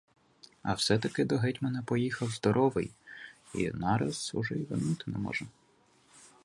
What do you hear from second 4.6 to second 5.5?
вернути не може.